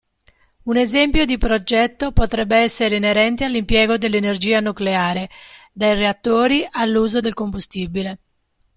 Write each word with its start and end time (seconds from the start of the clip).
Un 0.63 0.77
esempio 0.77 1.25
di 1.25 1.37
progetto 1.37 2.11
potrebbe 2.11 2.57
essere 2.57 2.95
inerente 2.95 3.43
all'impiego 3.45 3.99
dell'energia 3.99 4.59
nucleare, 4.59 5.29
dai 5.71 5.93
reattori, 5.93 6.67
all'uso 6.71 7.19
del 7.19 7.35
combustibile. 7.35 8.19